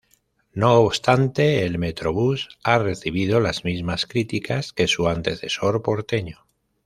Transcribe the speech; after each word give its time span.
No 0.53 0.79
obstante 0.79 1.63
el 1.63 1.77
Metrobús 1.77 2.49
ha 2.63 2.79
recibido 2.79 3.39
la 3.39 3.53
mismas 3.63 4.07
críticas 4.07 4.73
que 4.73 4.87
su 4.87 5.07
antecesor 5.07 5.83
porteño. 5.83 6.47